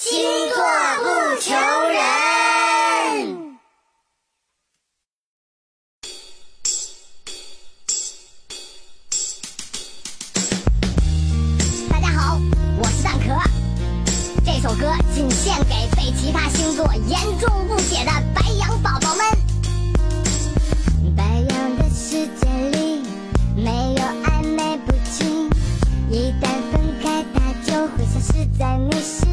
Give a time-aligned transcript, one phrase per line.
[0.00, 0.16] 星
[0.54, 0.62] 座
[1.02, 1.06] 不
[1.40, 1.52] 求
[1.90, 1.98] 人。
[11.90, 12.38] 大家好，
[12.78, 13.34] 我是蛋壳。
[14.46, 19.26] 这首歌仅献给被其他星座严重误解的白羊宝宝们。
[21.16, 23.02] 白羊的世界里
[23.56, 25.50] 没有暧昧不清，
[26.08, 29.27] 一旦分开，他就会消失在你身。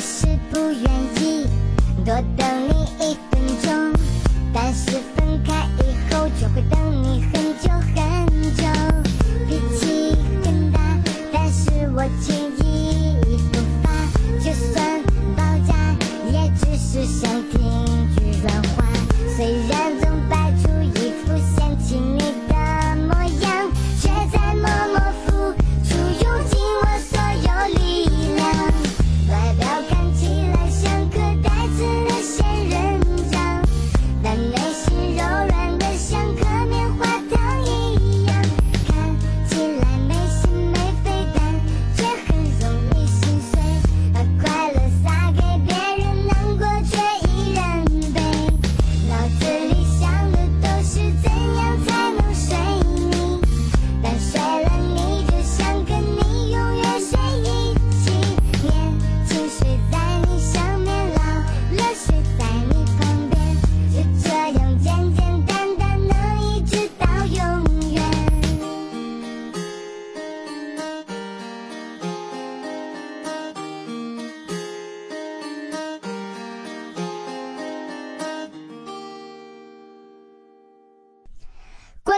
[0.00, 0.93] 是不愿。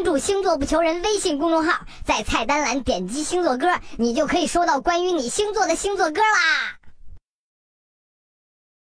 [0.00, 3.68] 关注星座不求人微信公众号在菜单栏点击星座歌
[3.98, 6.79] 你就可以收到关于你星座的星座歌啦。